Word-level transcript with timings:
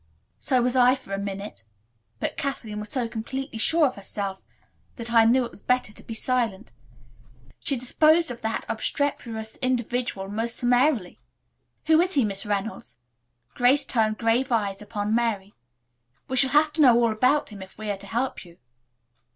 "So 0.39 0.63
was 0.63 0.75
I 0.75 0.95
for 0.95 1.13
a 1.13 1.19
minute, 1.19 1.63
but 2.19 2.35
Kathleen 2.35 2.79
was 2.79 2.89
so 2.89 3.07
completely 3.07 3.59
sure 3.59 3.85
of 3.85 3.95
herself 3.97 4.41
that 4.95 5.13
I 5.13 5.25
knew 5.25 5.45
it 5.45 5.51
was 5.51 5.61
better 5.61 5.93
to 5.93 6.01
be 6.01 6.15
silent. 6.15 6.71
She 7.59 7.75
disposed 7.77 8.31
of 8.31 8.41
that 8.41 8.65
obstreperous 8.67 9.57
individual 9.57 10.27
most 10.27 10.55
summarily. 10.55 11.19
Who 11.85 12.01
is 12.01 12.15
he, 12.15 12.25
Miss 12.25 12.47
Reynolds?" 12.47 12.97
Grace 13.53 13.85
turned 13.85 14.17
grave 14.17 14.51
eyes 14.51 14.81
upon 14.81 15.13
Mary. 15.13 15.53
"We 16.27 16.35
shall 16.35 16.49
have 16.49 16.73
to 16.73 16.81
know 16.81 16.95
all 16.97 17.11
about 17.11 17.49
him 17.49 17.61
if 17.61 17.77
we 17.77 17.91
are 17.91 17.97
to 17.97 18.07
help 18.07 18.43
you." 18.43 18.57